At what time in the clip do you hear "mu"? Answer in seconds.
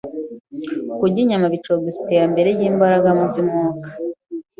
3.17-3.23